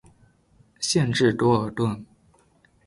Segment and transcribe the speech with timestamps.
[0.79, 2.03] 县治多尔顿。